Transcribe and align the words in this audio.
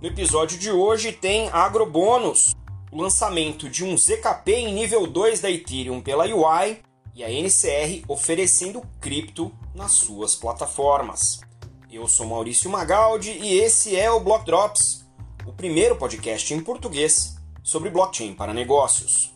No 0.00 0.06
episódio 0.06 0.56
de 0.56 0.70
hoje 0.70 1.10
tem 1.10 1.48
agrobônus, 1.48 2.54
o 2.92 3.02
lançamento 3.02 3.68
de 3.68 3.84
um 3.84 3.98
ZKP 3.98 4.52
em 4.52 4.72
nível 4.72 5.08
2 5.08 5.40
da 5.40 5.50
Ethereum 5.50 6.00
pela 6.00 6.24
UI 6.24 6.84
e 7.16 7.24
a 7.24 7.28
NCR 7.28 8.04
oferecendo 8.06 8.80
cripto 9.00 9.52
nas 9.74 9.90
suas 9.90 10.36
plataformas. 10.36 11.40
Eu 11.90 12.06
sou 12.06 12.28
Maurício 12.28 12.70
Magaldi 12.70 13.32
e 13.32 13.58
esse 13.58 13.96
é 13.96 14.08
o 14.08 14.20
Block 14.20 14.46
Drops, 14.46 15.04
o 15.44 15.52
primeiro 15.52 15.96
podcast 15.96 16.54
em 16.54 16.62
português 16.62 17.36
sobre 17.64 17.90
blockchain 17.90 18.36
para 18.36 18.54
negócios. 18.54 19.34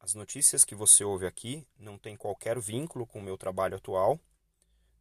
As 0.00 0.12
notícias 0.12 0.64
que 0.64 0.74
você 0.74 1.04
ouve 1.04 1.24
aqui 1.24 1.64
não 1.78 1.96
têm 1.96 2.16
qualquer 2.16 2.58
vínculo 2.58 3.06
com 3.06 3.20
o 3.20 3.22
meu 3.22 3.38
trabalho 3.38 3.76
atual, 3.76 4.18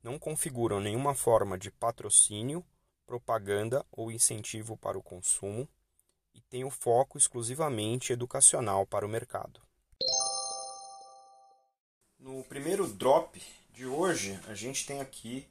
não 0.05 0.19
configuram 0.19 0.79
nenhuma 0.79 1.15
forma 1.15 1.57
de 1.57 1.71
patrocínio, 1.71 2.63
propaganda 3.07 3.83
ou 3.91 4.11
incentivo 4.11 4.77
para 4.77 4.95
o 4.95 5.01
consumo 5.01 5.67
e 6.31 6.41
têm 6.41 6.63
o 6.63 6.69
foco 6.69 7.17
exclusivamente 7.17 8.13
educacional 8.13 8.85
para 8.85 9.03
o 9.03 9.09
mercado. 9.09 9.59
No 12.19 12.43
primeiro 12.43 12.87
drop 12.87 13.41
de 13.73 13.87
hoje, 13.87 14.39
a 14.47 14.53
gente 14.53 14.85
tem 14.85 15.01
aqui 15.01 15.47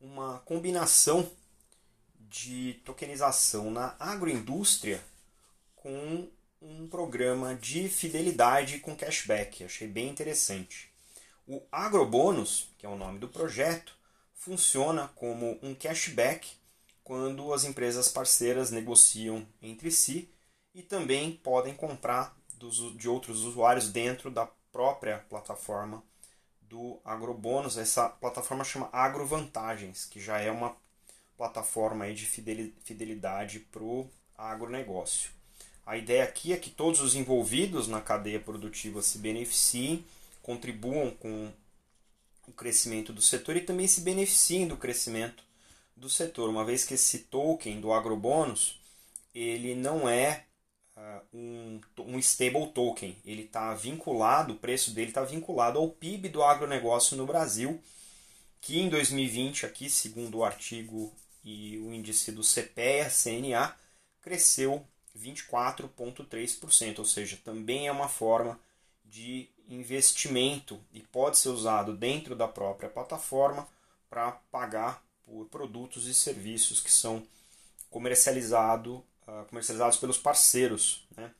uma 0.00 0.40
combinação 0.40 1.30
de 2.18 2.80
tokenização 2.84 3.70
na 3.70 3.94
agroindústria 4.00 5.00
com 5.76 6.28
um 6.60 6.88
programa 6.88 7.54
de 7.54 7.88
fidelidade 7.88 8.80
com 8.80 8.96
cashback. 8.96 9.62
Achei 9.62 9.86
bem 9.86 10.08
interessante. 10.08 10.90
O 11.46 11.60
Agrobônus, 11.70 12.68
que 12.78 12.86
é 12.86 12.88
o 12.88 12.96
nome 12.96 13.18
do 13.18 13.28
projeto, 13.28 14.01
funciona 14.44 15.06
como 15.14 15.56
um 15.62 15.72
cashback 15.72 16.50
quando 17.04 17.54
as 17.54 17.62
empresas 17.62 18.08
parceiras 18.08 18.72
negociam 18.72 19.46
entre 19.62 19.88
si 19.88 20.28
e 20.74 20.82
também 20.82 21.32
podem 21.32 21.74
comprar 21.74 22.36
dos, 22.54 22.96
de 22.96 23.08
outros 23.08 23.44
usuários 23.44 23.88
dentro 23.88 24.30
da 24.32 24.48
própria 24.72 25.18
plataforma 25.28 26.02
do 26.62 26.98
Agrobônus. 27.04 27.76
Essa 27.76 28.08
plataforma 28.08 28.64
chama 28.64 28.88
Agrovantagens, 28.92 30.06
que 30.06 30.20
já 30.20 30.40
é 30.40 30.50
uma 30.50 30.74
plataforma 31.36 32.04
aí 32.04 32.14
de 32.14 32.26
fidelidade 32.26 33.60
para 33.60 33.82
o 33.82 34.10
agronegócio. 34.36 35.30
A 35.86 35.96
ideia 35.96 36.24
aqui 36.24 36.52
é 36.52 36.56
que 36.56 36.70
todos 36.70 37.00
os 37.00 37.14
envolvidos 37.14 37.86
na 37.86 38.00
cadeia 38.00 38.40
produtiva 38.40 39.02
se 39.02 39.18
beneficiem, 39.18 40.04
contribuam 40.42 41.12
com 41.12 41.52
o 42.46 42.52
crescimento 42.52 43.12
do 43.12 43.22
setor 43.22 43.56
e 43.56 43.60
também 43.60 43.86
se 43.86 44.00
beneficiem 44.00 44.66
do 44.66 44.76
crescimento 44.76 45.44
do 45.96 46.08
setor, 46.08 46.48
uma 46.48 46.64
vez 46.64 46.84
que 46.84 46.94
esse 46.94 47.20
token 47.20 47.80
do 47.80 47.92
agrobônus 47.92 48.80
ele 49.34 49.74
não 49.74 50.08
é 50.08 50.44
uh, 50.96 51.36
um, 51.36 51.80
um 51.98 52.18
stable 52.18 52.68
token, 52.72 53.16
ele 53.24 53.42
está 53.42 53.72
vinculado, 53.74 54.54
o 54.54 54.58
preço 54.58 54.90
dele 54.90 55.10
está 55.10 55.22
vinculado 55.22 55.78
ao 55.78 55.88
PIB 55.88 56.28
do 56.28 56.42
agronegócio 56.42 57.16
no 57.16 57.26
Brasil, 57.26 57.80
que 58.60 58.78
em 58.78 58.88
2020, 58.88 59.66
aqui 59.66 59.88
segundo 59.88 60.38
o 60.38 60.44
artigo 60.44 61.12
e 61.44 61.78
o 61.78 61.92
índice 61.92 62.30
do 62.30 62.42
CPEA, 62.42 63.10
CNA, 63.10 63.74
cresceu 64.20 64.86
24,3%, 65.18 67.00
ou 67.00 67.04
seja, 67.04 67.38
também 67.44 67.88
é 67.88 67.92
uma 67.92 68.08
forma 68.08 68.58
de 69.04 69.48
investimento 69.68 70.80
e 70.92 71.00
pode 71.00 71.38
ser 71.38 71.48
usado 71.48 71.96
dentro 71.96 72.34
da 72.34 72.46
própria 72.48 72.88
plataforma 72.88 73.66
para 74.08 74.32
pagar 74.50 75.02
por 75.24 75.46
produtos 75.46 76.06
e 76.06 76.14
serviços 76.14 76.80
que 76.80 76.90
são 76.90 77.22
comercializado, 77.90 79.04
uh, 79.26 79.44
comercializados 79.48 79.98
pelos 79.98 80.18
parceiros. 80.18 81.06
Né? 81.16 81.30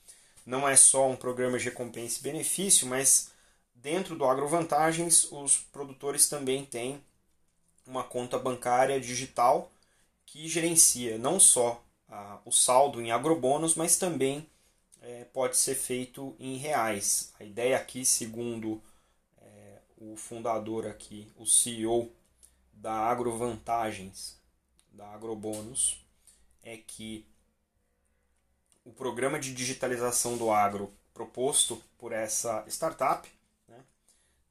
Não 0.46 0.68
é 0.68 0.76
só 0.76 1.08
um 1.08 1.16
programa 1.16 1.58
de 1.58 1.64
recompensa 1.64 2.18
e 2.18 2.22
benefício, 2.22 2.86
mas 2.86 3.30
dentro 3.74 4.16
do 4.16 4.24
AgroVantagens 4.24 5.30
os 5.30 5.58
produtores 5.58 6.28
também 6.28 6.64
têm 6.64 7.02
uma 7.86 8.04
conta 8.04 8.38
bancária 8.38 9.00
digital 9.00 9.70
que 10.24 10.48
gerencia 10.48 11.18
não 11.18 11.38
só 11.38 11.82
o 12.44 12.52
saldo 12.52 13.00
em 13.00 13.10
agrobônus, 13.10 13.74
mas 13.74 13.96
também 13.96 14.46
é, 15.02 15.24
pode 15.24 15.56
ser 15.56 15.74
feito 15.74 16.34
em 16.38 16.56
reais. 16.56 17.32
A 17.38 17.44
ideia 17.44 17.76
aqui, 17.76 18.04
segundo 18.04 18.80
é, 19.40 19.78
o 19.98 20.16
fundador 20.16 20.86
aqui, 20.86 21.30
o 21.36 21.44
CEO 21.44 22.10
da 22.72 22.92
Agrovantagens, 22.92 24.40
da 24.92 25.06
Agrobônus, 25.08 26.04
é 26.62 26.76
que 26.76 27.26
o 28.84 28.92
programa 28.92 29.38
de 29.38 29.52
digitalização 29.52 30.36
do 30.36 30.50
agro 30.50 30.92
proposto 31.12 31.82
por 31.98 32.12
essa 32.12 32.64
startup 32.68 33.28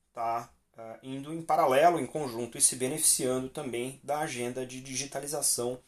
está 0.10 0.50
né, 0.78 0.84
uh, 0.84 1.00
indo 1.04 1.34
em 1.34 1.42
paralelo, 1.42 2.00
em 2.00 2.06
conjunto 2.06 2.58
e 2.58 2.62
se 2.62 2.76
beneficiando 2.76 3.50
também 3.50 4.00
da 4.04 4.20
agenda 4.20 4.66
de 4.66 4.82
digitalização 4.82 5.80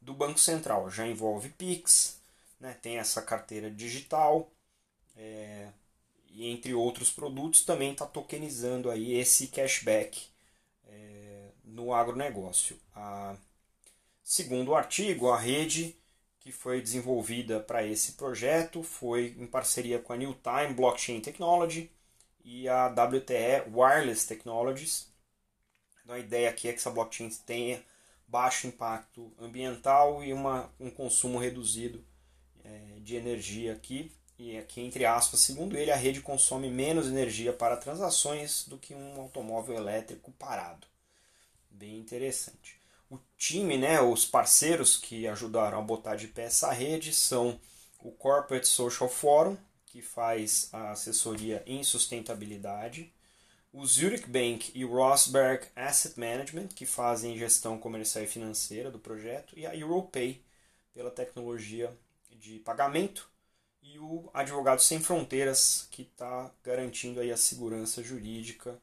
do 0.00 0.14
Banco 0.14 0.38
Central. 0.38 0.90
Já 0.90 1.06
envolve 1.06 1.50
PIX, 1.50 2.18
né, 2.64 2.74
tem 2.80 2.96
essa 2.96 3.20
carteira 3.20 3.70
digital, 3.70 4.50
é, 5.14 5.68
e 6.30 6.48
entre 6.48 6.72
outros 6.72 7.12
produtos 7.12 7.62
também 7.62 7.92
está 7.92 8.06
tokenizando 8.06 8.90
aí 8.90 9.12
esse 9.12 9.48
cashback 9.48 10.28
é, 10.86 11.50
no 11.62 11.92
agronegócio. 11.92 12.78
A, 12.94 13.36
segundo 14.22 14.70
o 14.70 14.74
artigo, 14.74 15.30
a 15.30 15.38
rede 15.38 15.94
que 16.40 16.50
foi 16.50 16.80
desenvolvida 16.80 17.60
para 17.60 17.86
esse 17.86 18.12
projeto 18.12 18.82
foi 18.82 19.36
em 19.38 19.46
parceria 19.46 19.98
com 19.98 20.14
a 20.14 20.16
New 20.16 20.34
Time 20.34 20.72
Blockchain 20.72 21.20
Technology 21.20 21.90
e 22.42 22.66
a 22.66 22.86
WTE 22.86 23.70
Wireless 23.70 24.26
Technologies. 24.26 25.12
Então 26.02 26.16
a 26.16 26.18
ideia 26.18 26.48
aqui 26.48 26.68
é 26.68 26.72
que 26.72 26.78
essa 26.78 26.90
blockchain 26.90 27.28
tenha 27.46 27.84
baixo 28.26 28.66
impacto 28.66 29.30
ambiental 29.38 30.24
e 30.24 30.32
uma, 30.32 30.72
um 30.80 30.90
consumo 30.90 31.38
reduzido 31.38 32.02
de 33.00 33.16
energia 33.16 33.72
aqui. 33.72 34.10
E 34.38 34.58
aqui, 34.58 34.80
entre 34.80 35.04
aspas, 35.04 35.40
segundo 35.40 35.76
ele, 35.76 35.90
a 35.90 35.96
rede 35.96 36.20
consome 36.20 36.68
menos 36.68 37.06
energia 37.06 37.52
para 37.52 37.76
transações 37.76 38.64
do 38.66 38.76
que 38.76 38.94
um 38.94 39.20
automóvel 39.20 39.76
elétrico 39.76 40.32
parado. 40.32 40.86
Bem 41.70 41.98
interessante. 41.98 42.80
O 43.08 43.18
time, 43.36 43.76
né, 43.78 44.00
os 44.00 44.24
parceiros 44.24 44.96
que 44.96 45.28
ajudaram 45.28 45.78
a 45.78 45.82
botar 45.82 46.16
de 46.16 46.26
pé 46.26 46.44
essa 46.44 46.72
rede 46.72 47.12
são 47.12 47.60
o 48.00 48.10
Corporate 48.10 48.66
Social 48.66 49.08
Forum, 49.08 49.56
que 49.86 50.02
faz 50.02 50.68
a 50.72 50.90
assessoria 50.90 51.62
em 51.64 51.84
sustentabilidade, 51.84 53.12
o 53.72 53.86
Zurich 53.86 54.28
Bank 54.28 54.72
e 54.74 54.84
o 54.84 54.92
Rosberg 54.92 55.66
Asset 55.76 56.18
Management, 56.18 56.68
que 56.68 56.86
fazem 56.86 57.38
gestão 57.38 57.78
comercial 57.78 58.24
e 58.24 58.28
financeira 58.28 58.90
do 58.90 58.98
projeto, 58.98 59.56
e 59.56 59.64
a 59.66 59.76
Europay, 59.76 60.40
pela 60.92 61.10
tecnologia 61.10 61.96
de 62.34 62.58
pagamento, 62.58 63.28
e 63.82 63.98
o 63.98 64.30
Advogado 64.32 64.80
Sem 64.80 64.98
Fronteiras, 65.00 65.86
que 65.90 66.02
está 66.02 66.50
garantindo 66.62 67.20
aí 67.20 67.30
a 67.30 67.36
segurança 67.36 68.02
jurídica 68.02 68.78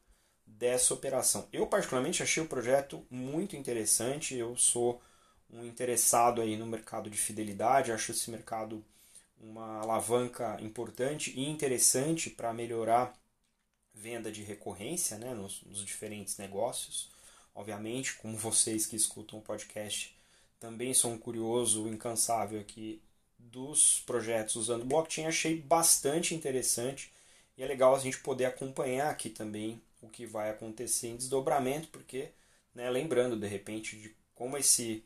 dessa 0.45 0.93
operação. 0.93 1.47
Eu 1.51 1.65
particularmente 1.67 2.21
achei 2.21 2.41
o 2.41 2.47
projeto 2.47 3.05
muito 3.09 3.55
interessante, 3.55 4.35
eu 4.35 4.55
sou 4.55 5.01
um 5.49 5.65
interessado 5.65 6.41
aí 6.41 6.55
no 6.55 6.65
mercado 6.65 7.09
de 7.09 7.17
fidelidade, 7.17 7.91
acho 7.91 8.11
esse 8.11 8.29
mercado 8.29 8.83
uma 9.39 9.81
alavanca 9.81 10.57
importante 10.61 11.31
e 11.31 11.49
interessante 11.49 12.29
para 12.29 12.53
melhorar 12.53 13.17
venda 13.93 14.31
de 14.31 14.43
recorrência 14.43 15.17
né, 15.17 15.33
nos, 15.33 15.63
nos, 15.63 15.83
diferentes 15.83 16.37
negócios. 16.37 17.09
Obviamente, 17.53 18.15
como 18.15 18.37
vocês 18.37 18.85
que 18.85 18.95
escutam 18.95 19.39
o 19.39 19.41
podcast, 19.41 20.15
também 20.59 20.93
sou 20.93 21.11
um 21.11 21.17
curioso 21.17 21.87
incansável 21.87 22.61
aqui 22.61 23.01
dos 23.51 23.99
projetos 24.05 24.55
usando 24.55 24.85
blockchain, 24.85 25.25
achei 25.25 25.59
bastante 25.61 26.33
interessante. 26.33 27.11
E 27.57 27.63
é 27.63 27.67
legal 27.67 27.95
a 27.95 27.99
gente 27.99 28.19
poder 28.19 28.45
acompanhar 28.45 29.09
aqui 29.09 29.29
também 29.29 29.81
o 30.01 30.09
que 30.09 30.25
vai 30.25 30.49
acontecer 30.49 31.09
em 31.09 31.17
desdobramento, 31.17 31.89
porque, 31.89 32.29
né, 32.73 32.89
lembrando 32.89 33.37
de 33.37 33.47
repente 33.47 33.97
de 33.97 34.15
como 34.33 34.57
esse, 34.57 35.03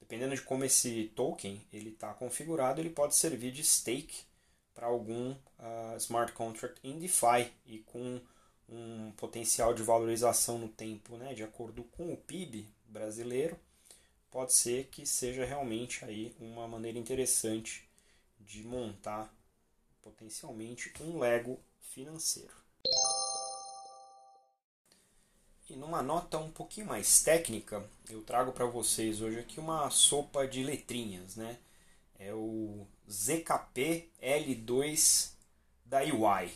dependendo 0.00 0.34
de 0.34 0.40
como 0.42 0.64
esse 0.64 1.12
token 1.14 1.60
ele 1.72 1.90
está 1.90 2.14
configurado, 2.14 2.80
ele 2.80 2.90
pode 2.90 3.14
servir 3.14 3.52
de 3.52 3.64
stake 3.64 4.22
para 4.74 4.86
algum 4.86 5.32
uh, 5.32 5.96
smart 5.98 6.32
contract 6.32 6.80
em 6.84 6.98
DeFi 6.98 7.52
e 7.66 7.78
com 7.80 8.20
um 8.68 9.12
potencial 9.16 9.74
de 9.74 9.82
valorização 9.82 10.58
no 10.58 10.68
tempo, 10.68 11.16
né, 11.16 11.34
de 11.34 11.42
acordo 11.42 11.82
com 11.84 12.12
o 12.12 12.16
PIB 12.16 12.66
brasileiro, 12.86 13.58
pode 14.30 14.52
ser 14.52 14.88
que 14.90 15.06
seja 15.06 15.44
realmente 15.44 16.04
aí 16.04 16.34
uma 16.38 16.68
maneira 16.68 16.98
interessante 16.98 17.87
de 18.48 18.64
montar 18.64 19.32
potencialmente 20.02 20.90
um 21.00 21.18
Lego 21.18 21.60
financeiro. 21.80 22.54
E 25.68 25.76
numa 25.76 26.02
nota 26.02 26.38
um 26.38 26.50
pouquinho 26.50 26.86
mais 26.86 27.22
técnica, 27.22 27.86
eu 28.08 28.22
trago 28.22 28.52
para 28.52 28.64
vocês 28.64 29.20
hoje 29.20 29.38
aqui 29.38 29.60
uma 29.60 29.90
sopa 29.90 30.48
de 30.48 30.64
letrinhas, 30.64 31.36
né? 31.36 31.58
É 32.18 32.32
o 32.32 32.86
ZKP 33.08 34.08
L2 34.20 35.32
da 35.84 36.00
UI. 36.00 36.50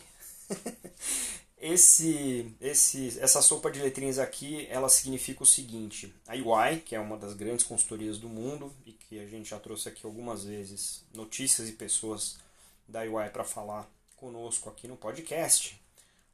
esse, 1.63 2.53
esse, 2.59 3.17
essa 3.21 3.41
sopa 3.41 3.71
de 3.71 3.79
letrinhas 3.79 4.19
aqui, 4.19 4.67
ela 4.69 4.89
significa 4.89 5.43
o 5.43 5.45
seguinte: 5.45 6.13
a 6.27 6.33
UI, 6.33 6.81
que 6.81 6.93
é 6.93 6.99
uma 6.99 7.17
das 7.17 7.33
grandes 7.33 7.65
consultorias 7.65 8.17
do 8.17 8.27
mundo 8.27 8.69
e 8.85 8.91
que 8.91 9.17
a 9.17 9.25
gente 9.25 9.49
já 9.49 9.57
trouxe 9.57 9.87
aqui 9.87 10.05
algumas 10.05 10.43
vezes 10.43 11.05
notícias 11.13 11.69
e 11.69 11.71
pessoas 11.71 12.37
da 12.85 13.03
UI 13.03 13.29
para 13.29 13.45
falar 13.45 13.89
conosco 14.17 14.69
aqui 14.69 14.89
no 14.89 14.97
podcast, 14.97 15.81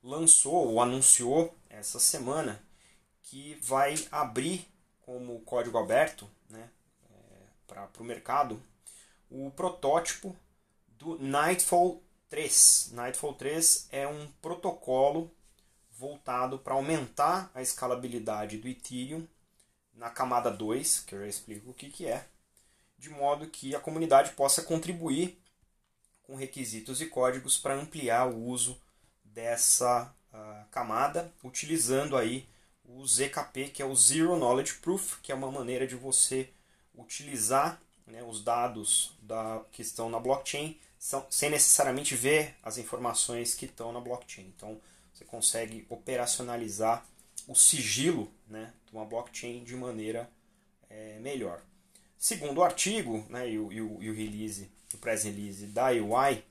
lançou 0.04 0.68
ou 0.68 0.82
anunciou 0.82 1.56
essa 1.70 2.00
semana 2.00 2.60
que 3.22 3.56
vai 3.62 3.94
abrir 4.12 4.68
como 5.02 5.42
código 5.42 5.78
aberto 5.78 6.28
né, 6.50 6.70
é, 7.08 7.16
para 7.68 7.88
o 8.00 8.04
mercado 8.04 8.60
o 9.30 9.52
protótipo 9.52 10.36
do 10.98 11.20
Nightfall 11.20 12.02
3. 12.30 12.92
Nightfall 12.94 13.34
3 13.34 13.88
é 13.92 14.08
um 14.08 14.28
protocolo 14.42 15.32
voltado 15.92 16.60
para 16.60 16.76
aumentar 16.76 17.52
a 17.54 17.62
escalabilidade 17.62 18.58
do 18.58 18.68
Ethereum 18.68 19.28
na 19.94 20.10
camada 20.10 20.50
2, 20.50 21.02
que 21.02 21.16
eu 21.16 21.20
já 21.20 21.28
explico 21.28 21.72
o 21.72 21.74
que, 21.74 21.90
que 21.90 22.06
é, 22.06 22.26
de 22.98 23.10
modo 23.10 23.48
que 23.48 23.76
a 23.76 23.80
comunidade 23.80 24.32
possa 24.32 24.62
contribuir 24.62 25.38
com 26.24 26.36
requisitos 26.36 27.02
e 27.02 27.08
códigos 27.08 27.58
para 27.58 27.74
ampliar 27.74 28.28
o 28.28 28.46
uso 28.46 28.80
dessa 29.24 30.14
uh, 30.32 30.70
camada, 30.70 31.34
utilizando 31.44 32.16
aí 32.16 32.48
o 32.86 33.06
ZKP, 33.06 33.70
que 33.70 33.82
é 33.82 33.86
o 33.86 33.96
Zero 33.96 34.36
Knowledge 34.36 34.76
Proof, 34.76 35.20
que 35.22 35.32
é 35.32 35.36
uma 35.36 35.52
maneira 35.52 35.86
de 35.86 35.96
você 35.96 36.50
utilizar 36.96 37.82
né, 38.08 38.24
os 38.24 38.44
dados 38.44 39.14
da, 39.22 39.62
que 39.72 39.82
estão 39.82 40.10
na 40.10 40.20
blockchain 40.20 40.80
são, 41.00 41.26
sem 41.30 41.50
necessariamente 41.50 42.14
ver 42.14 42.56
as 42.62 42.78
informações 42.78 43.56
que 43.56 43.66
estão 43.66 43.94
na 43.94 44.02
blockchain. 44.02 44.54
Então 44.56 44.80
você 45.14 45.24
consegue 45.24 45.88
operacionalizar 45.90 47.06
o 47.48 47.56
sigilo 47.56 48.32
né, 48.48 48.74
de 48.86 48.92
uma 48.92 49.06
blockchain 49.06 49.64
de 49.64 49.76
maneira 49.76 50.30
é, 50.90 51.18
melhor. 51.20 51.62
Segundo 52.18 52.58
o 52.58 52.64
artigo 52.64 53.26
né, 53.30 53.50
e, 53.50 53.58
o, 53.58 53.72
e, 53.72 53.82
o, 53.82 54.14
release, 54.14 54.70
o 54.94 54.98
press 54.98 55.24
release 55.24 55.68
da 55.68 55.88
UI, 55.88 56.44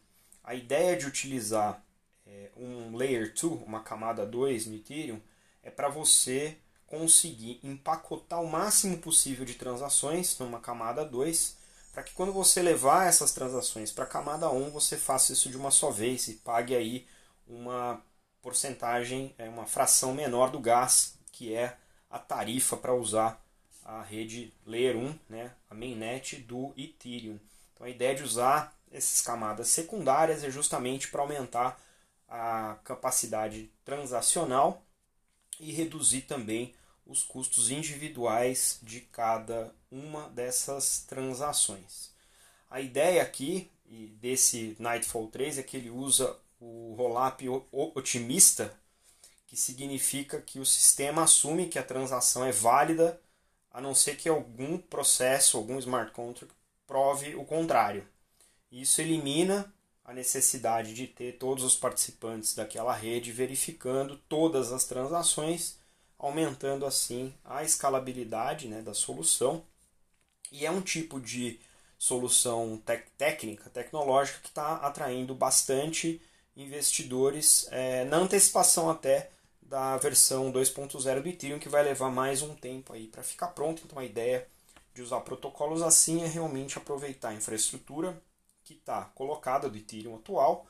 a 0.43 0.55
ideia 0.55 0.97
de 0.97 1.07
utilizar 1.07 1.85
é, 2.27 2.51
um 2.57 2.97
layer 2.97 3.35
2, 3.35 3.63
uma 3.63 3.83
camada 3.83 4.25
2 4.25 4.67
no 4.67 4.77
Ethereum, 4.77 5.21
é 5.63 5.71
para 5.71 5.91
você 5.91 6.57
conseguir 6.87 7.61
empacotar 7.63 8.41
o 8.43 8.51
máximo 8.51 8.97
possível 8.97 9.45
de 9.45 9.55
transações 9.55 10.39
numa 10.39 10.59
camada 10.59 11.05
2, 11.05 11.58
para 11.93 12.03
que 12.03 12.13
quando 12.13 12.33
você 12.33 12.63
levar 12.63 13.07
essas 13.07 13.33
transações 13.33 13.91
para 13.91 14.05
a 14.05 14.09
camada 14.09 14.51
1, 14.51 14.71
você 14.71 14.97
faça 14.97 15.33
isso 15.33 15.51
de 15.51 15.57
uma 15.57 15.71
só 15.71 15.91
vez 15.91 16.29
e 16.29 16.35
pague 16.35 16.75
aí 16.75 17.07
uma 17.47 18.01
porcentagem, 18.43 19.35
é, 19.39 19.49
uma 19.49 19.67
fração 19.67 20.15
menor 20.15 20.51
do 20.51 20.61
gás, 20.61 21.19
que 21.33 21.55
é 21.55 21.77
a 22.11 22.19
tarifa 22.19 22.77
para 22.77 22.95
usar 22.95 23.43
a 23.85 24.03
rede 24.03 24.53
Layer 24.67 24.97
1, 24.97 25.19
né, 25.29 25.53
a 25.69 25.75
mainnet 25.75 26.37
do 26.37 26.73
Ethereum. 26.77 27.39
Então 27.75 27.87
a 27.87 27.91
ideia 27.91 28.15
de 28.15 28.23
usar 28.23 28.77
essas 28.91 29.21
camadas 29.23 29.69
secundárias 29.69 30.45
é 30.45 30.51
justamente 30.51 31.09
para 31.09 31.23
aumentar 31.23 31.81
a 32.29 32.77
capacidade 32.85 33.71
transacional 33.85 34.83
e 35.59 35.73
reduzir 35.73 36.23
também 36.23 36.75
os 37.09 37.23
custos 37.23 37.71
individuais 37.71 38.79
de 38.83 39.01
cada 39.01 39.75
uma 39.91 40.29
dessas 40.29 41.01
transações. 41.09 42.11
A 42.71 42.81
ideia 42.81 43.23
aqui 43.23 43.71
desse 44.21 44.77
Nightfall 44.79 45.29
3 45.29 45.59
é 45.59 45.63
que 45.63 45.79
ele 45.79 45.89
usa 45.89 46.37
o 46.61 46.95
rollup 46.97 47.43
otimista, 47.73 48.79
que 49.47 49.57
significa 49.57 50.41
que 50.41 50.61
o 50.61 50.67
sistema 50.67 51.23
assume 51.23 51.69
que 51.69 51.79
a 51.79 51.83
transação 51.83 52.45
é 52.45 52.53
válida, 52.53 53.19
a 53.71 53.81
não 53.81 53.95
ser 53.95 54.17
que 54.17 54.29
algum 54.29 54.77
processo, 54.77 55.57
algum 55.57 55.79
smart 55.79 56.13
contract 56.13 56.55
prove 56.87 57.35
o 57.35 57.45
contrário. 57.45 58.07
Isso 58.71 59.01
elimina 59.01 59.73
a 60.05 60.13
necessidade 60.13 60.93
de 60.93 61.07
ter 61.07 61.39
todos 61.39 61.65
os 61.65 61.75
participantes 61.75 62.55
daquela 62.55 62.95
rede 62.95 63.33
verificando 63.33 64.19
todas 64.29 64.73
as 64.73 64.85
transações, 64.85 65.79
aumentando 66.19 66.85
assim 66.85 67.35
a 67.45 67.63
escalabilidade 67.63 68.69
né, 68.69 68.83
da 68.83 68.95
solução. 68.95 69.65
E 70.51 70.67
é 70.67 70.71
um 70.71 70.81
tipo 70.81 71.21
de 71.21 71.61
solução 71.99 72.83
técnica, 73.17 73.69
tecnológica, 73.71 74.41
que 74.41 74.49
está 74.49 74.77
atraindo 74.77 75.35
bastante 75.35 76.21
investidores 76.57 77.69
é, 77.71 78.05
na 78.05 78.19
antecipação 78.19 78.91
até 78.91 79.31
da 79.61 79.97
versão 79.99 80.51
2.0 80.51 81.23
do 81.23 81.29
Ethereum, 81.29 81.59
que 81.59 81.69
vai 81.69 81.83
levar 81.83 82.11
mais 82.11 82.41
um 82.43 82.55
tempo 82.55 82.93
aí 82.93 83.07
para 83.07 83.23
ficar 83.23 83.49
pronto. 83.49 83.83
Então 83.85 83.99
a 83.99 84.05
ideia 84.05 84.47
de 84.95 85.03
usar 85.03 85.21
protocolos 85.21 85.83
assim 85.83 86.23
é 86.23 86.27
realmente 86.27 86.79
aproveitar 86.79 87.31
a 87.31 87.35
infraestrutura 87.35 88.21
que 88.65 88.75
está 88.75 89.05
colocada 89.15 89.69
do 89.69 89.77
Ethereum 89.77 90.17
atual 90.17 90.67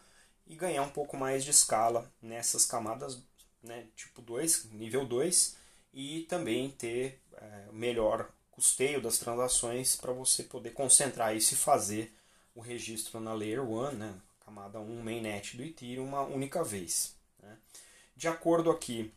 e 0.47 0.57
ganhar 0.57 0.83
um 0.83 0.89
pouco 0.89 1.17
mais 1.17 1.45
de 1.45 1.51
escala 1.51 2.11
nessas 2.21 2.65
camadas 2.65 3.19
né, 3.63 3.87
tipo 3.97 4.23
2, 4.23 4.71
nível 4.73 5.05
2, 5.05 5.57
e 5.93 6.23
também 6.29 6.71
ter 6.71 7.21
é, 7.35 7.73
melhor 7.73 8.31
custeio 8.51 9.01
das 9.01 9.19
transações 9.19 9.97
para 9.97 10.13
você 10.13 10.43
poder 10.43 10.71
concentrar 10.71 11.37
isso 11.37 11.55
e 11.55 11.57
fazer 11.57 12.13
o 12.55 12.61
registro 12.61 13.21
na 13.21 13.33
Layer 13.33 13.63
1, 13.63 13.93
né, 13.93 14.15
camada 14.45 14.81
1 14.81 15.03
mainnet 15.03 15.57
do 15.57 15.63
Ethereum, 15.63 16.05
uma 16.05 16.23
única 16.23 16.65
vez. 16.65 17.15
Né. 17.41 17.57
De 18.17 18.27
acordo 18.27 18.71
aqui 18.71 19.13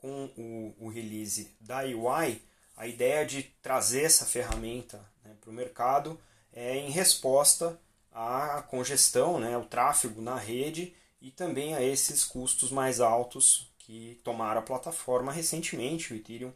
com 0.00 0.24
o, 0.36 0.86
o 0.86 0.88
release 0.88 1.50
da 1.60 1.82
UI, 1.82 2.40
a 2.76 2.86
ideia 2.86 3.26
de 3.26 3.42
trazer 3.60 4.04
essa 4.04 4.24
ferramenta 4.24 5.04
né, 5.24 5.34
para 5.40 5.50
o 5.50 5.52
mercado 5.52 6.18
é 6.52 6.76
em 6.76 6.90
resposta 6.90 7.78
à 8.12 8.62
congestão, 8.62 9.38
né, 9.38 9.54
ao 9.54 9.64
tráfego 9.64 10.22
na 10.22 10.36
rede 10.36 10.94
e 11.20 11.30
também 11.30 11.74
a 11.74 11.82
esses 11.82 12.24
custos 12.24 12.70
mais 12.70 13.00
altos 13.00 13.70
que 13.78 14.20
tomaram 14.22 14.60
a 14.60 14.64
plataforma 14.64 15.32
recentemente. 15.32 16.12
O 16.12 16.16
Ethereum, 16.16 16.52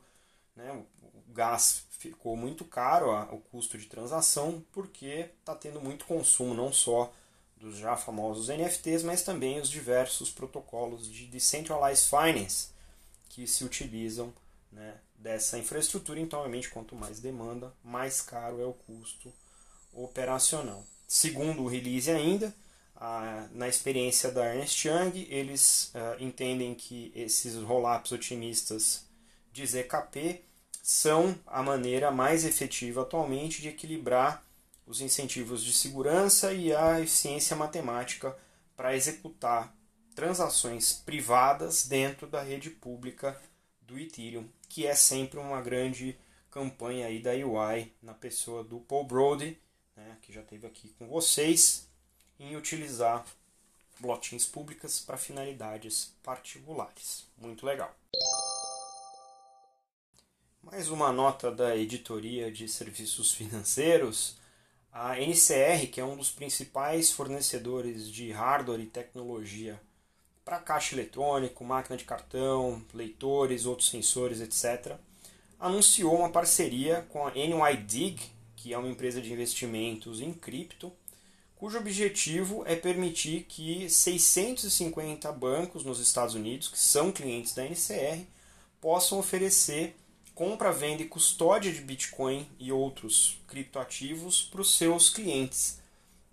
né, 0.54 0.72
o 1.02 1.32
gás 1.32 1.84
ficou 1.90 2.36
muito 2.36 2.64
caro, 2.64 3.10
o 3.34 3.38
custo 3.38 3.78
de 3.78 3.86
transação, 3.86 4.64
porque 4.72 5.30
está 5.40 5.54
tendo 5.54 5.80
muito 5.80 6.04
consumo, 6.04 6.54
não 6.54 6.72
só 6.72 7.12
dos 7.56 7.78
já 7.78 7.96
famosos 7.96 8.48
NFTs, 8.48 9.02
mas 9.04 9.22
também 9.22 9.60
os 9.60 9.70
diversos 9.70 10.30
protocolos 10.30 11.10
de 11.10 11.26
Decentralized 11.26 12.08
Finance 12.08 12.68
que 13.28 13.46
se 13.46 13.64
utilizam 13.64 14.32
né, 14.70 14.96
dessa 15.14 15.58
infraestrutura. 15.58 16.20
Então, 16.20 16.40
obviamente, 16.40 16.68
quanto 16.68 16.94
mais 16.94 17.20
demanda, 17.20 17.72
mais 17.82 18.20
caro 18.20 18.60
é 18.60 18.66
o 18.66 18.72
custo 18.72 19.32
operacional. 19.92 20.84
Segundo 21.06 21.62
o 21.62 21.68
release 21.68 22.10
ainda, 22.10 22.54
a, 23.02 23.48
na 23.50 23.66
experiência 23.66 24.30
da 24.30 24.54
Ernst 24.54 24.84
Young, 24.84 25.26
eles 25.28 25.92
uh, 25.92 26.22
entendem 26.22 26.72
que 26.72 27.10
esses 27.16 27.56
rollups 27.56 28.12
otimistas 28.12 29.04
de 29.52 29.66
ZKP 29.66 30.44
são 30.80 31.36
a 31.44 31.64
maneira 31.64 32.12
mais 32.12 32.44
efetiva 32.44 33.02
atualmente 33.02 33.60
de 33.60 33.68
equilibrar 33.68 34.46
os 34.86 35.00
incentivos 35.00 35.64
de 35.64 35.72
segurança 35.72 36.52
e 36.52 36.72
a 36.72 37.00
eficiência 37.00 37.56
matemática 37.56 38.36
para 38.76 38.94
executar 38.94 39.76
transações 40.14 40.92
privadas 40.92 41.88
dentro 41.88 42.28
da 42.28 42.40
rede 42.40 42.70
pública 42.70 43.36
do 43.80 43.98
Ethereum, 43.98 44.48
que 44.68 44.86
é 44.86 44.94
sempre 44.94 45.40
uma 45.40 45.60
grande 45.60 46.16
campanha 46.48 47.08
aí 47.08 47.20
da 47.20 47.32
UI 47.32 47.92
na 48.00 48.14
pessoa 48.14 48.62
do 48.62 48.78
Paul 48.78 49.04
Brody, 49.04 49.58
né, 49.96 50.18
que 50.22 50.32
já 50.32 50.42
esteve 50.42 50.68
aqui 50.68 50.90
com 50.90 51.08
vocês, 51.08 51.90
em 52.42 52.56
utilizar 52.56 53.24
blockchains 54.00 54.44
públicas 54.44 54.98
para 54.98 55.16
finalidades 55.16 56.12
particulares. 56.24 57.24
Muito 57.38 57.64
legal. 57.64 57.94
Mais 60.62 60.90
uma 60.90 61.12
nota 61.12 61.50
da 61.50 61.76
editoria 61.76 62.50
de 62.50 62.68
serviços 62.68 63.32
financeiros. 63.32 64.36
A 64.92 65.18
NCR, 65.18 65.86
que 65.90 66.00
é 66.00 66.04
um 66.04 66.16
dos 66.16 66.30
principais 66.30 67.10
fornecedores 67.10 68.10
de 68.10 68.30
hardware 68.32 68.80
e 68.80 68.86
tecnologia 68.86 69.80
para 70.44 70.58
caixa 70.58 70.94
eletrônico, 70.94 71.64
máquina 71.64 71.96
de 71.96 72.04
cartão, 72.04 72.84
leitores, 72.92 73.64
outros 73.64 73.88
sensores, 73.88 74.40
etc., 74.40 74.96
anunciou 75.58 76.16
uma 76.18 76.30
parceria 76.30 77.06
com 77.08 77.24
a 77.24 77.30
NYDIG, 77.30 78.20
que 78.56 78.74
é 78.74 78.78
uma 78.78 78.88
empresa 78.88 79.20
de 79.20 79.32
investimentos 79.32 80.20
em 80.20 80.32
cripto, 80.32 80.92
cujo 81.62 81.78
objetivo 81.78 82.64
é 82.66 82.74
permitir 82.74 83.44
que 83.44 83.88
650 83.88 85.30
bancos 85.30 85.84
nos 85.84 86.00
Estados 86.00 86.34
Unidos, 86.34 86.66
que 86.66 86.76
são 86.76 87.12
clientes 87.12 87.54
da 87.54 87.64
NCR, 87.64 88.26
possam 88.80 89.20
oferecer 89.20 89.94
compra, 90.34 90.72
venda 90.72 91.02
e 91.02 91.08
custódia 91.08 91.72
de 91.72 91.80
Bitcoin 91.80 92.48
e 92.58 92.72
outros 92.72 93.38
criptoativos 93.46 94.42
para 94.42 94.60
os 94.60 94.76
seus 94.76 95.08
clientes. 95.08 95.78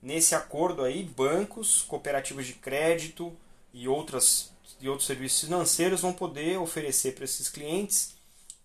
Nesse 0.02 0.34
acordo 0.34 0.84
aí, 0.84 1.04
bancos, 1.04 1.84
cooperativas 1.84 2.48
de 2.48 2.54
crédito 2.54 3.32
e, 3.72 3.88
outras, 3.88 4.52
e 4.82 4.90
outros 4.90 5.06
serviços 5.06 5.42
financeiros 5.42 6.02
vão 6.02 6.12
poder 6.12 6.58
oferecer 6.58 7.14
para 7.14 7.26
esses 7.26 7.48
clientes 7.48 8.16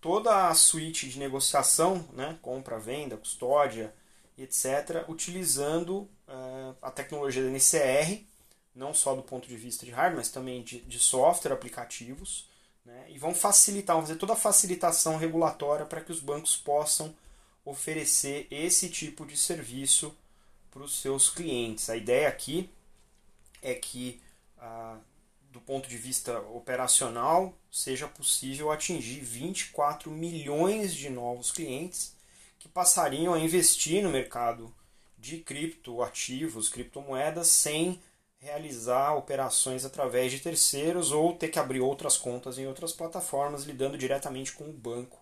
toda 0.00 0.48
a 0.48 0.54
suíte 0.54 1.10
de 1.10 1.18
negociação, 1.18 2.08
né, 2.14 2.38
compra, 2.40 2.78
venda, 2.78 3.18
custódia, 3.18 3.92
etc., 4.38 5.04
utilizando 5.08 6.08
a 6.80 6.90
tecnologia 6.90 7.42
da 7.42 7.50
NCR, 7.50 8.24
não 8.74 8.92
só 8.92 9.14
do 9.14 9.22
ponto 9.22 9.48
de 9.48 9.56
vista 9.56 9.86
de 9.86 9.92
hardware, 9.92 10.16
mas 10.16 10.30
também 10.30 10.62
de, 10.62 10.80
de 10.80 10.98
software, 10.98 11.52
aplicativos, 11.52 12.48
né, 12.84 13.06
e 13.08 13.18
vão 13.18 13.34
facilitar, 13.34 13.96
vão 13.96 14.04
fazer 14.04 14.18
toda 14.18 14.34
a 14.34 14.36
facilitação 14.36 15.16
regulatória 15.16 15.86
para 15.86 16.00
que 16.00 16.12
os 16.12 16.20
bancos 16.20 16.56
possam 16.56 17.14
oferecer 17.64 18.46
esse 18.50 18.90
tipo 18.90 19.24
de 19.24 19.36
serviço 19.36 20.14
para 20.70 20.82
os 20.82 21.00
seus 21.00 21.30
clientes. 21.30 21.88
A 21.88 21.96
ideia 21.96 22.28
aqui 22.28 22.68
é 23.62 23.74
que, 23.74 24.20
ah, 24.58 24.98
do 25.50 25.60
ponto 25.60 25.88
de 25.88 25.96
vista 25.96 26.40
operacional, 26.40 27.56
seja 27.70 28.06
possível 28.06 28.70
atingir 28.70 29.20
24 29.20 30.10
milhões 30.10 30.94
de 30.94 31.08
novos 31.08 31.50
clientes 31.50 32.14
que 32.58 32.68
passariam 32.68 33.32
a 33.32 33.38
investir 33.38 34.02
no 34.02 34.10
mercado 34.10 34.74
de 35.24 35.38
criptoativos, 35.38 36.68
criptomoedas, 36.68 37.48
sem 37.48 37.98
realizar 38.36 39.14
operações 39.14 39.82
através 39.82 40.30
de 40.30 40.38
terceiros 40.38 41.12
ou 41.12 41.34
ter 41.34 41.48
que 41.48 41.58
abrir 41.58 41.80
outras 41.80 42.18
contas 42.18 42.58
em 42.58 42.66
outras 42.66 42.92
plataformas, 42.92 43.64
lidando 43.64 43.96
diretamente 43.96 44.52
com 44.52 44.64
o 44.64 44.72
banco 44.72 45.18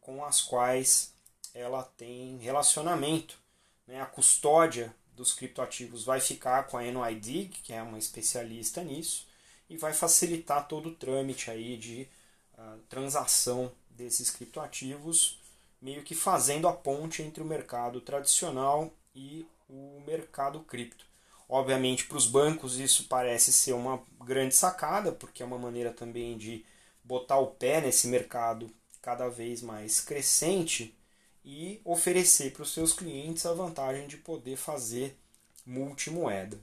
com 0.00 0.24
as 0.24 0.40
quais 0.40 1.12
ela 1.54 1.82
tem 1.82 2.38
relacionamento. 2.38 3.38
Né? 3.86 4.00
A 4.00 4.06
custódia 4.06 4.94
dos 5.14 5.34
criptoativos 5.34 6.02
vai 6.02 6.18
ficar 6.18 6.66
com 6.66 6.78
a 6.78 6.82
NYDIG, 6.82 7.60
que 7.62 7.74
é 7.74 7.82
uma 7.82 7.98
especialista 7.98 8.82
nisso, 8.82 9.28
e 9.68 9.76
vai 9.76 9.92
facilitar 9.92 10.66
todo 10.66 10.88
o 10.88 10.94
trâmite 10.94 11.50
aí 11.50 11.76
de 11.76 12.08
uh, 12.54 12.78
transação 12.88 13.70
desses 13.90 14.30
criptoativos, 14.30 15.38
meio 15.80 16.02
que 16.02 16.14
fazendo 16.14 16.66
a 16.66 16.72
ponte 16.72 17.22
entre 17.22 17.42
o 17.42 17.46
mercado 17.46 18.00
tradicional 18.00 18.90
e 19.14 19.46
o 19.68 20.00
mercado 20.06 20.60
cripto. 20.60 21.06
Obviamente, 21.48 22.06
para 22.06 22.16
os 22.16 22.26
bancos 22.26 22.78
isso 22.78 23.04
parece 23.08 23.52
ser 23.52 23.72
uma 23.72 24.02
grande 24.24 24.54
sacada, 24.54 25.12
porque 25.12 25.42
é 25.42 25.46
uma 25.46 25.58
maneira 25.58 25.92
também 25.92 26.36
de 26.38 26.64
botar 27.04 27.38
o 27.38 27.48
pé 27.48 27.80
nesse 27.80 28.08
mercado 28.08 28.70
cada 29.00 29.28
vez 29.28 29.60
mais 29.60 30.00
crescente 30.00 30.96
e 31.44 31.80
oferecer 31.84 32.52
para 32.52 32.62
os 32.62 32.72
seus 32.72 32.92
clientes 32.92 33.44
a 33.44 33.52
vantagem 33.52 34.06
de 34.06 34.16
poder 34.16 34.56
fazer 34.56 35.18
multimoeda. 35.66 36.58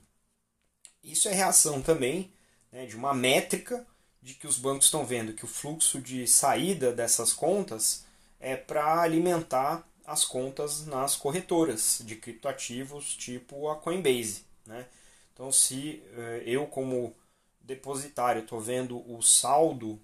Isso 1.03 1.27
é 1.27 1.33
reação 1.33 1.81
também 1.81 2.31
né, 2.71 2.85
de 2.85 2.95
uma 2.95 3.13
métrica 3.13 3.85
de 4.21 4.33
que 4.33 4.47
os 4.47 4.57
bancos 4.57 4.85
estão 4.85 5.05
vendo 5.05 5.33
que 5.33 5.45
o 5.45 5.47
fluxo 5.47 6.01
de 6.01 6.27
saída 6.27 6.91
dessas 6.91 7.31
contas 7.31 8.05
é 8.39 8.55
para 8.55 9.01
alimentar 9.01 9.88
as 10.09 10.25
contas 10.25 10.87
nas 10.87 11.15
corretoras 11.15 12.01
de 12.03 12.15
criptoativos 12.15 13.15
tipo 13.15 13.69
a 13.69 13.75
Coinbase. 13.75 14.43
Né? 14.65 14.87
Então, 15.31 15.51
se 15.51 16.01
eh, 16.17 16.43
eu, 16.47 16.65
como 16.65 17.15
depositário, 17.61 18.41
estou 18.41 18.59
vendo 18.59 18.97
o 19.07 19.21
saldo 19.21 20.01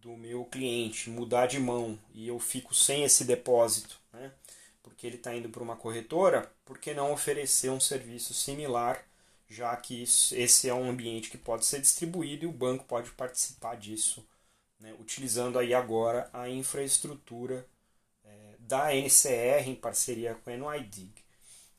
do 0.00 0.16
meu 0.16 0.44
cliente 0.44 1.10
mudar 1.10 1.46
de 1.46 1.58
mão 1.58 1.98
e 2.14 2.28
eu 2.28 2.38
fico 2.38 2.72
sem 2.72 3.02
esse 3.02 3.24
depósito, 3.24 3.98
né? 4.12 4.32
porque 4.80 5.08
ele 5.08 5.16
está 5.16 5.34
indo 5.34 5.48
para 5.48 5.62
uma 5.62 5.76
corretora, 5.76 6.48
por 6.64 6.78
que 6.78 6.94
não 6.94 7.12
oferecer 7.12 7.68
um 7.68 7.80
serviço 7.80 8.32
similar, 8.32 9.04
já 9.48 9.76
que 9.76 10.04
isso, 10.04 10.36
esse 10.36 10.68
é 10.68 10.74
um 10.74 10.88
ambiente 10.88 11.30
que 11.30 11.38
pode 11.38 11.64
ser 11.66 11.80
distribuído 11.80 12.44
e 12.44 12.48
o 12.48 12.52
banco 12.52 12.84
pode 12.84 13.10
participar 13.10 13.76
disso, 13.76 14.24
né? 14.78 14.94
utilizando 15.00 15.58
aí 15.58 15.74
agora 15.74 16.30
a 16.32 16.48
infraestrutura 16.48 17.66
da 18.72 18.94
NCR 18.94 19.68
em 19.68 19.74
parceria 19.74 20.34
com 20.34 20.48
a 20.48 20.56
NYDIG. 20.56 21.12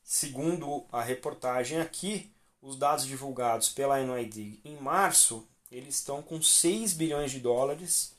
Segundo 0.04 0.84
a 0.92 1.02
reportagem 1.02 1.80
aqui, 1.80 2.30
os 2.62 2.76
dados 2.76 3.04
divulgados 3.04 3.68
pela 3.68 4.00
NYDIG 4.00 4.60
em 4.64 4.76
março, 4.76 5.44
eles 5.72 5.96
estão 5.96 6.22
com 6.22 6.40
6 6.40 6.92
bilhões 6.92 7.32
de 7.32 7.40
dólares 7.40 8.14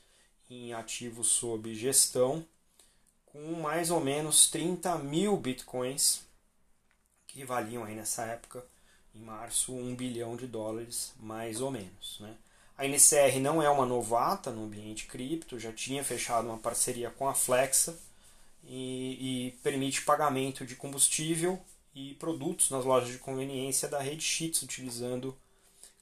em 0.50 0.74
ativos 0.74 1.28
sob 1.28 1.74
gestão, 1.74 2.46
com 3.26 3.54
mais 3.54 3.92
ou 3.92 4.02
menos 4.02 4.50
30 4.50 4.98
mil 4.98 5.38
bitcoins, 5.38 6.24
que 7.28 7.46
valiam 7.46 7.86
aí 7.86 7.96
nessa 7.96 8.26
época, 8.26 8.62
em 9.16 9.22
março, 9.22 9.74
1 9.74 9.96
bilhão 9.96 10.36
de 10.36 10.48
dólares, 10.48 11.14
mais 11.18 11.62
ou 11.62 11.72
menos. 11.72 12.18
Né? 12.20 12.36
A 12.78 12.86
NCR 12.86 13.40
não 13.40 13.64
é 13.64 13.70
uma 13.70 13.86
novata 13.86 14.52
no 14.52 14.66
ambiente 14.66 15.06
cripto, 15.06 15.58
já 15.58 15.72
tinha 15.72 16.04
fechado 16.04 16.50
uma 16.50 16.58
parceria 16.58 17.10
com 17.10 17.26
a 17.26 17.34
Flexa 17.34 17.98
e, 18.68 19.48
e 19.48 19.52
permite 19.64 20.02
pagamento 20.02 20.66
de 20.66 20.76
combustível 20.76 21.60
e 21.94 22.14
produtos 22.16 22.70
nas 22.70 22.84
lojas 22.84 23.10
de 23.10 23.20
conveniência 23.20 23.88
da 23.88 24.00
rede 24.00 24.24
Cheats 24.24 24.62
utilizando 24.62 25.38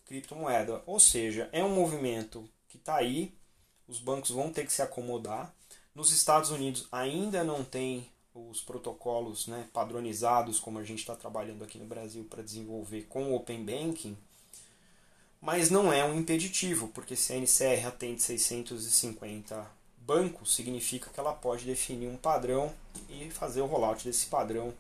criptomoeda. 0.06 0.82
Ou 0.86 1.00
seja, 1.00 1.50
é 1.52 1.64
um 1.64 1.74
movimento 1.74 2.50
que 2.68 2.78
está 2.78 2.96
aí, 2.96 3.34
os 3.88 4.00
bancos 4.00 4.32
vão 4.32 4.52
ter 4.52 4.66
que 4.66 4.74
se 4.74 4.82
acomodar. 4.82 5.54
Nos 5.94 6.12
Estados 6.12 6.50
Unidos 6.50 6.88
ainda 6.92 7.44
não 7.44 7.64
tem 7.64 8.10
os 8.34 8.62
protocolos 8.62 9.48
né, 9.48 9.68
padronizados, 9.72 10.60
como 10.60 10.80
a 10.80 10.84
gente 10.84 11.00
está 11.00 11.16
trabalhando 11.16 11.64
aqui 11.64 11.78
no 11.78 11.86
Brasil 11.86 12.26
para 12.28 12.42
desenvolver 12.42 13.04
com 13.04 13.26
o 13.26 13.36
Open 13.36 13.64
Banking, 13.64 14.18
mas 15.40 15.70
não 15.70 15.94
é 15.94 16.04
um 16.04 16.18
impeditivo, 16.18 16.88
porque 16.88 17.16
se 17.16 17.34
a 17.34 17.36
NCR 17.36 17.86
atende 17.86 18.24
650 18.24 19.83
bancos, 20.06 20.56
significa 20.56 21.10
que 21.10 21.20
ela 21.20 21.34
pode 21.34 21.66
definir 21.66 22.08
um 22.08 22.18
padrão 22.18 22.74
e 23.10 23.30
fazer 23.30 23.62
o 23.62 23.66
rollout 23.66 24.04
desse 24.04 24.28
padrão 24.28 24.74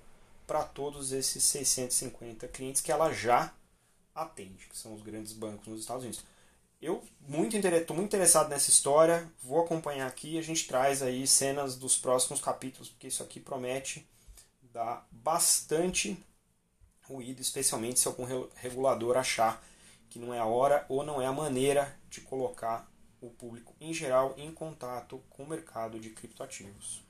para 0.45 0.63
todos 0.63 1.11
esses 1.11 1.43
650 1.43 2.47
clientes 2.49 2.81
que 2.81 2.91
ela 2.91 3.11
já 3.11 3.53
atende, 4.13 4.67
que 4.67 4.77
são 4.77 4.93
os 4.93 5.01
grandes 5.01 5.33
bancos 5.33 5.67
nos 5.67 5.79
Estados 5.79 6.03
Unidos. 6.03 6.23
Eu 6.81 7.01
muito 7.27 7.55
estou 7.55 7.95
muito 7.95 8.09
interessado 8.09 8.49
nessa 8.49 8.69
história, 8.69 9.25
vou 9.41 9.63
acompanhar 9.63 10.05
aqui 10.05 10.37
a 10.37 10.41
gente 10.41 10.67
traz 10.67 11.01
aí 11.01 11.25
cenas 11.25 11.77
dos 11.77 11.97
próximos 11.97 12.41
capítulos, 12.41 12.89
porque 12.89 13.07
isso 13.07 13.23
aqui 13.23 13.39
promete 13.39 14.05
dar 14.73 15.07
bastante 15.09 16.17
ruído, 17.03 17.41
especialmente 17.41 17.99
se 17.99 18.07
algum 18.07 18.25
regulador 18.55 19.15
achar 19.15 19.63
que 20.09 20.19
não 20.19 20.33
é 20.33 20.39
a 20.39 20.45
hora 20.45 20.85
ou 20.89 21.03
não 21.03 21.21
é 21.21 21.25
a 21.25 21.31
maneira 21.31 21.97
de 22.09 22.21
colocar 22.21 22.91
o 23.25 23.29
público 23.29 23.73
em 23.79 23.93
geral 23.93 24.33
em 24.37 24.51
contato 24.51 25.23
com 25.29 25.43
o 25.43 25.49
mercado 25.49 25.97
de 25.99 26.09
criptoativos. 26.09 27.05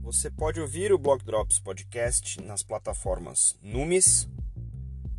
Você 0.00 0.30
pode 0.30 0.60
ouvir 0.60 0.92
o 0.92 0.98
Block 0.98 1.24
Drops 1.24 1.58
Podcast 1.58 2.40
nas 2.42 2.62
plataformas 2.62 3.58
Numis, 3.62 4.28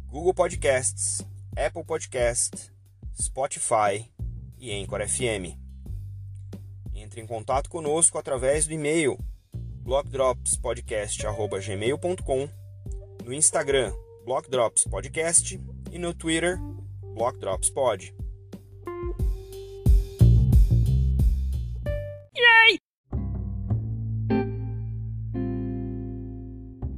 Google 0.05 0.34
Podcasts, 0.34 1.25
Apple 1.58 1.84
Podcast, 1.84 2.72
Spotify 3.20 4.10
e 4.58 4.72
Anchor 4.72 5.05
FM. 5.08 5.58
Entre 6.93 7.20
em 7.20 7.27
contato 7.27 7.70
conosco 7.70 8.17
através 8.17 8.65
do 8.67 8.74
e-mail 8.74 9.17
blockdropspodcast.gmail.com, 9.82 12.50
no 13.25 13.34
Instagram 13.34 13.93
Block 14.25 14.50
Drops 14.50 14.86
Podcast 14.86 15.60
e 15.92 16.00
no 16.00 16.13
Twitter 16.13 16.58
Block 17.13 17.38
Drops 17.39 17.70
Pod. 17.70 18.23